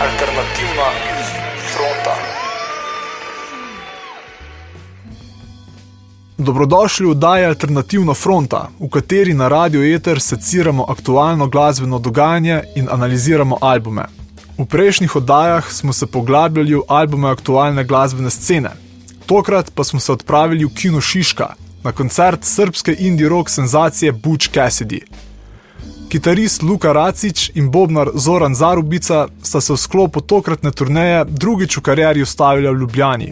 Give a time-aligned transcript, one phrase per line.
[0.00, 0.88] Alternativna
[1.72, 2.14] fronta.
[6.38, 12.88] Dobrodošli v oddaji Alternativna fronta, v kateri na Radio Eter seciramo aktualno glasbeno dogajanje in
[12.88, 14.06] analiziramo albume.
[14.58, 18.70] V prejšnjih oddajah smo se poglabljali v albume aktualne glasbene scene,
[19.26, 21.54] tokrat pa smo se odpravili v Kino Šiška
[21.84, 25.00] na koncert srpske indie rock senzacije Butch Cassidy.
[26.10, 31.80] Kitarist Luka Racič in bobnar Zoran Zarubica sta se v sklopu tokratne turneje drugič v
[31.80, 33.28] karieri ustavili v Ljubljani.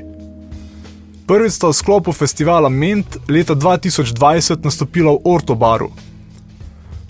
[1.27, 5.91] Prvič sta v sklopu festivala Ment leta 2020 nastopila v Ortobaru.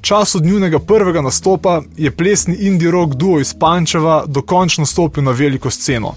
[0.01, 5.37] Čas od njunega prvega nastopa je plesni indie rock duo iz Pančeva dokončno stopil na
[5.37, 6.15] veliko sceno.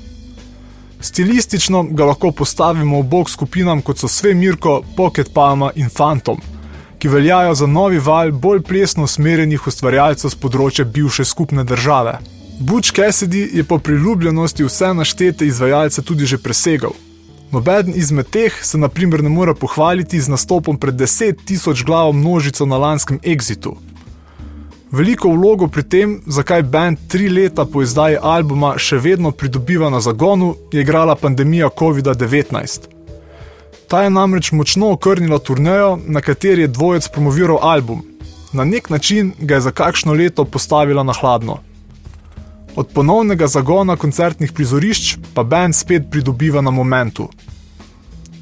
[0.99, 6.39] Stilistično ga lahko postavimo v bok skupinam kot so Sve Mirko, Pocket Palma in Phantom–
[7.01, 12.19] ki veljajo za novi val bolj plesno usmerjenih ustvarjalcev z področja bivše skupne države.
[12.59, 16.93] Butch Cassidy je po priljubljenosti vse naštete izvajalce tudi že presegal.
[17.51, 22.69] Nobeden izmed teh se naprimer ne more pohvaliti z nastopom pred 10 tisoč glavo množico
[22.69, 23.73] na lanskem Exitu.
[24.91, 30.05] Veliko vlogo pri tem, zakaj band tri leta po izdaji albuma še vedno pridobiva na
[30.05, 32.90] zagonu, je igrala pandemija COVID-19.
[33.91, 38.05] Ta je namreč močno okrnila turnejo, na kateri je dvojec promoviral album.
[38.53, 41.57] Na nek način ga je za kakšno leto postavila na hladno.
[42.75, 47.27] Od ponovnega zagona koncertnih prizorišč pa band spet pridobiva na momentu.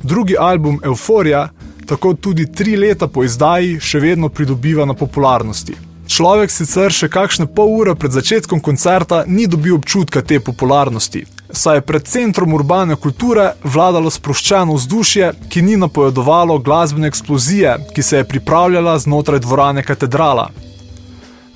[0.04, 1.50] Drugi album Euphorija,
[1.86, 5.74] tako tudi tri leta po izdaji, še vedno pridobiva na popularnosti.
[6.08, 11.78] Človek sicer še kakšne pol ure pred začetkom koncerta ni dobil občutka te popularnosti, saj
[11.78, 18.18] je pred centrom urbane kulture vladalo sproščeno vzdušje, ki ni napovedovalo glasbene eksplozije, ki se
[18.18, 20.50] je pripravljala znotraj dvorane katedrala.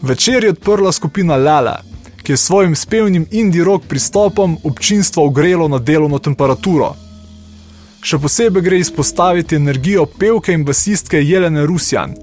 [0.01, 1.75] Večer je odprla skupina Lele,
[2.23, 6.93] ki je s svojim spevnim indie rock pristopom občinstvo ogrelo na delovno temperaturo.
[8.03, 12.15] Še posebej gre izpostaviti energijo pevke in basistke Jelene Rusjan,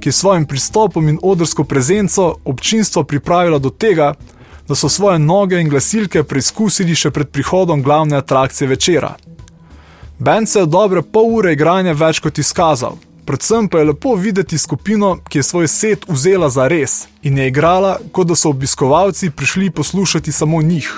[0.00, 4.37] ki je s svojim pristopom in odrsko prezenco občinstvo pripravila do tega, da
[4.74, 9.14] so svoje noge in glasilke preizkusili še pred prihodom glavne atrakcije večera.
[10.18, 14.58] Band se je dobre pol ure igranja več kot izkazal, predvsem pa je lepo videti
[14.58, 19.30] skupino, ki je svoj set vzela za res in je igrala, kot da so obiskovalci
[19.30, 20.88] prišli poslušati samo njih.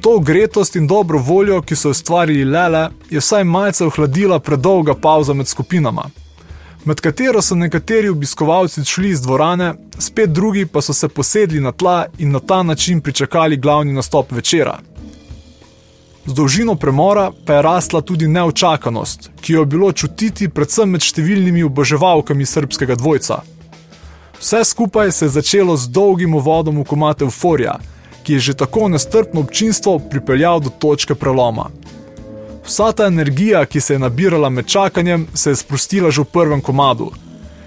[0.00, 5.34] To gretost in dobro voljo, ki so ustvarili Lele, je vsaj malce ohladila predolga pauza
[5.34, 6.10] med skupinama
[6.88, 11.72] med katero so nekateri obiskovalci šli iz dvorane, spet drugi pa so se posedli na
[11.72, 14.78] tla in na ta način pričakali glavni nastop večera.
[16.26, 21.04] Z dolžino premora pa je rasla tudi neočakanost, ki jo je bilo čutiti predvsem med
[21.04, 23.42] številnimi oboževalkami srpskega dvojca.
[24.40, 27.76] Vse skupaj se je začelo z dolgim uvodom v komate Euforija,
[28.24, 31.68] ki je že tako nestrpno občinstvo pripeljal do točke preloma.
[32.68, 36.60] Vsa ta energija, ki se je nabirala med čakanjem, se je sprostila že v prvem
[36.60, 37.10] komadu,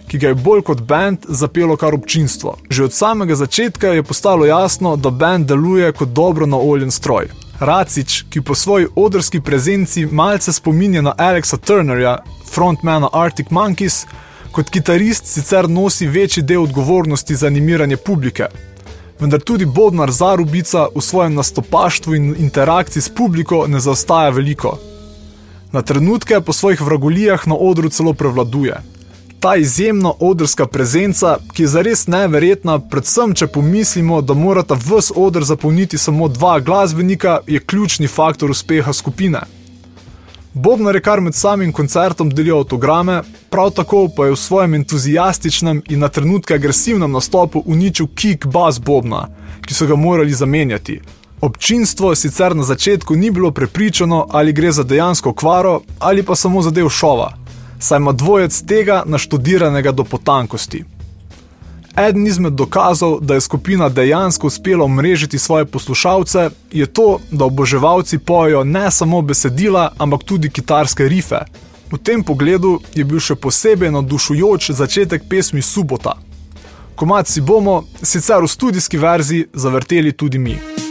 [0.07, 2.53] ki ga je bolj kot bend zapelo kar občinstvo.
[2.69, 7.31] Že od samega začetka je postalo jasno, da bend deluje kot dobro naoljen stroj.
[7.59, 14.05] Racič, ki po svoji odrski prezenci malce spominja na Alexa Turnerja, frontmana Arctic Monkeys,
[14.51, 18.45] kot kitarist sicer nosi večji del odgovornosti za animiranje publike,
[19.21, 24.79] vendar tudi Bodnar Zarubica v svojem nastopaštvu in interakciji s publiko ne zaostaja veliko.
[25.71, 28.75] Na trenutke po svojih vragolijah na odru celo prevladuje.
[29.39, 35.43] Ta izjemna odrska prezenca, ki je zares neverjetna, predvsem če pomislimo, da morata vs odr
[35.43, 39.41] zapolniti samo dva glasbenika, je ključni faktor uspeha skupine.
[40.53, 45.81] Bobnar je kar med samim koncertom delil avtograme, prav tako pa je v svojem entuzijastičnem
[45.89, 49.27] in na trenutke agresivnem nastopu uničil kick bass Bobna,
[49.65, 50.99] ki so ga morali zamenjati.
[51.41, 56.61] Občinstvo sicer na začetku ni bilo prepričano, ali gre za dejansko kvaro ali pa samo
[56.61, 57.31] za del šova,
[57.79, 60.83] saj ima dvojec tega naštudiranega do potankosti.
[61.97, 68.17] Eden izmed dokazov, da je skupina dejansko uspela omrežiti svoje poslušalce, je to, da oboževalci
[68.17, 71.39] pojejo ne samo besedila, ampak tudi kitarske rife.
[71.91, 76.15] V tem pogledu je bil še posebej navdušujoč začetek pesmi Subota.
[76.95, 80.90] Komad si bomo, sicer v studijski verziji, zavrteli tudi mi.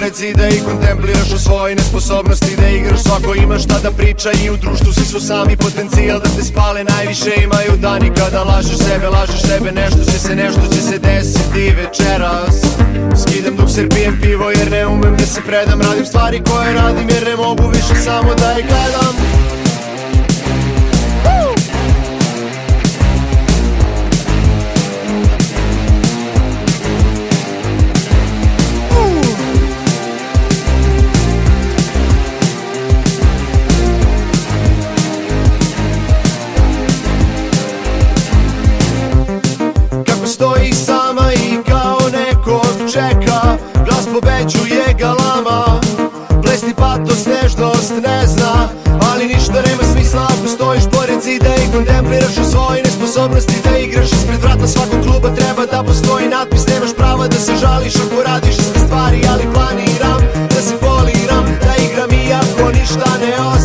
[0.00, 3.00] Pored zida i kontempliraš o svojoj nesposobnosti Da igraš.
[3.02, 6.84] Svako ima šta da priča I u društvu svi su sami potencijal da te spale
[6.84, 7.30] Najviše.
[7.44, 9.72] Imaju dani kada lažeš sebe Lažeš sebe.
[9.72, 12.56] Nešto će se, nešto će se desiti večeras.
[13.22, 15.80] Skidam dok se pijem pivo jer ne umem da se predam.
[15.80, 19.39] Radim stvari koje radim jer ne mogu više samo da ih gledam
[52.10, 56.94] Kontempliraš o svojoj nesposobnosti da igraš Ispred vrata svakog kluba treba da postoji natpis Nemaš
[56.96, 60.20] prava da se žališ ako radiš iste stvari Ali planiram
[60.54, 63.59] da se foliram Da igram iako ništa ne osjećam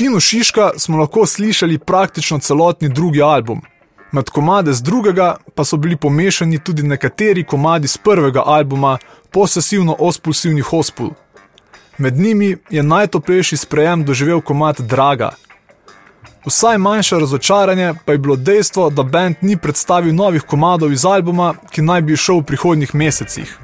[0.00, 3.60] kinu Šiška smo lahko slišali praktično celotni drugi album.
[4.12, 8.98] Med komade z drugega pa so bili pomešani tudi nekateri komadi z prvega albuma
[9.32, 11.10] Posesivno-ospulsivni hospul.
[11.98, 15.30] Med njimi je najtoplejši sprejem doživel komad Draga.
[16.46, 21.54] Vsaj manjše razočaranje pa je bilo dejstvo, da bend ni predstavil novih komadov iz albuma,
[21.70, 23.58] ki naj bi šel v prihodnjih mesecih.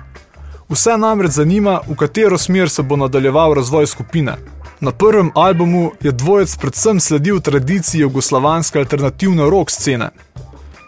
[0.69, 4.37] Vse namreč zanima, v katero smer se bo nadaljeval razvoj skupine.
[4.81, 10.11] Na prvem albumu je dvojec predvsem sledil tradiciji jugoslovanske alternativne rock scene.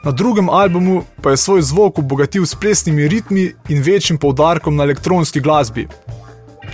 [0.05, 4.85] Na drugem albumu pa je svoj zvok obogatil s plesnimi ritmi in večjim poudarkom na
[4.85, 5.89] elektronski glasbi.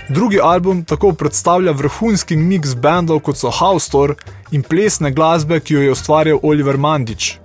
[0.09, 4.13] Drugi album tako predstavlja vrhunski miks bendov kot so Haustor
[4.51, 7.37] in plesne glasbe, ki jo je ustvarjal Oliver Mandič.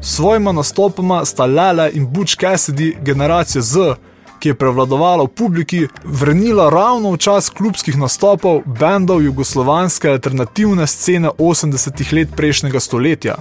[0.00, 3.94] Svojima nastopoma sta Lele in Butch Cassidy generacija Z,
[4.40, 11.28] ki je prevladovala v publiki, vrnila ravno v čas klubskih nastopov bendov jugoslovanske alternativne scene
[11.38, 13.36] 80-ih let prejšnjega stoletja.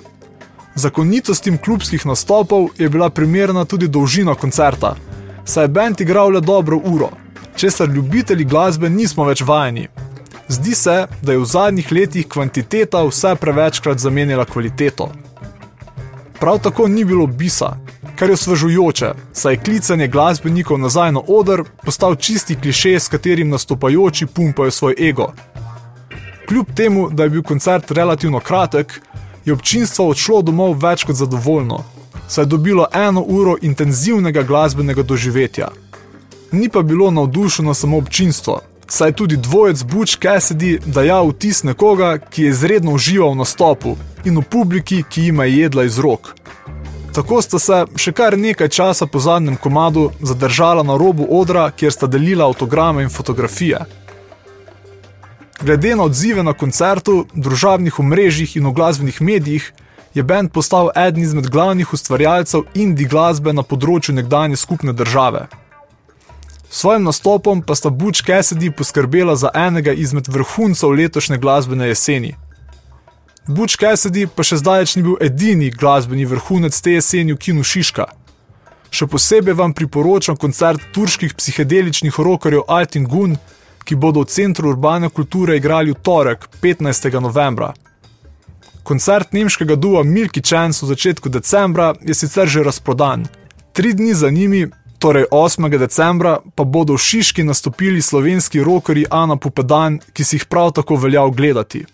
[0.76, 4.96] Zakonitostim klubskih nastopov je bila primerna tudi dolžina koncerta,
[5.46, 7.10] saj je bend igral le dobro uro,
[7.56, 9.88] česar ljubitelji glasbe nismo več vajeni.
[10.50, 15.12] Zdi se, da je v zadnjih letih kvantiteta vse prevečkrat zamenjala kvaliteto.
[16.40, 17.76] Prav tako ni bilo bisa,
[18.20, 23.50] kar je osvežujoče, saj je klicanje glasbenikov nazaj na oder postal čisti kliše, s katerim
[23.50, 25.32] nastopajoči pumpajo svoj ego.
[26.48, 29.02] Kljub temu, da je bil koncert relativno kratek,
[29.46, 31.84] je občinstvo odšlo domov več kot zadovoljno,
[32.28, 35.70] saj je dobilo eno uro intenzivnega glasbenega doživetja.
[36.52, 42.18] Ni pa bilo navdušeno samo občinstvo, saj je tudi dvojec Butch Cassidy dajal vtis nekoga,
[42.18, 43.96] ki je izredno užival v nastopu
[44.26, 46.36] in v publiki, ki jima je jedla iz rok.
[47.14, 51.92] Tako sta se še kar nekaj časa po zadnjem komadu zadržala na robu odra, kjer
[51.92, 53.80] sta delila avtograme in fotografije.
[55.62, 59.72] Glede na odzive na koncertu, družabnih omrežjih in v glasbenih medijih,
[60.14, 65.48] je bend postal eden izmed glavnih ustvarjalcev indie glasbe na področju nekdanje skupne države.
[66.70, 72.36] S svojim nastopom pa sta Butch Cassidy poskrbela za enega izmed vrhuncev letošnje glasbene jeseni.
[73.50, 78.06] Butch Cassidy pa še zdaleč ni bil edini glasbeni vrhunec te jeseni v kinu Šiška.
[78.94, 83.34] Še posebej vam priporočam koncert turških psihedeličnih rokerjev Altin Gun,
[83.90, 87.10] ki bodo v centru urbane kulture igrali v torek, 15.
[87.18, 87.74] novembra.
[88.86, 93.26] Koncert nemškega duo Milky Chance v začetku decembra je sicer že razprodan.
[93.74, 94.68] Tri dni za njimi,
[95.02, 95.66] torej 8.
[95.74, 101.02] decembra, pa bodo v Šiški nastopili slovenski rokerji Ana Pupedan, ki si jih prav tako
[101.02, 101.88] velja ogledati.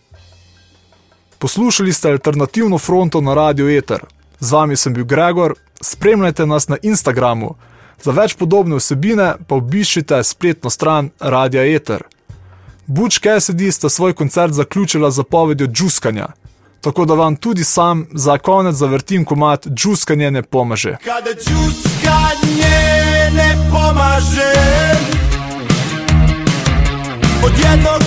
[1.45, 3.99] Poslušali ste alternativno fronto na Radio Eter.
[4.39, 7.55] Z vami sem bil Gregor, spremljajte nas na Instagramu.
[8.01, 12.01] Za več podobne vsebine pa obiščite spletno stran Radia Eter.
[12.87, 16.27] Butch Cassidy sta svoj koncert zaključila z zapovedjo džuskanja,
[16.81, 20.97] tako da vam tudi sam za konec zavrtim komat džuskanje ne pomaže.
[21.05, 22.73] Kada džuskanje
[23.37, 24.53] ne pomaže
[27.45, 28.01] Od jednog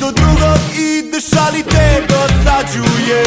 [0.00, 3.22] do drugog ideš ali te dosađuje.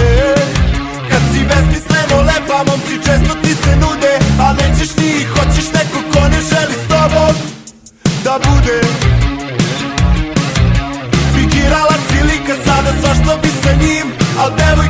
[1.10, 6.22] Kad si besmisleno lepa momci često ti se nude A nećeš njih, hoćeš neko ko
[6.28, 7.36] ne želi s tobom
[8.24, 8.82] Da bude.
[11.34, 14.08] Fikirala si lika sada svašto bi sa njim
[14.40, 14.89] Al devojka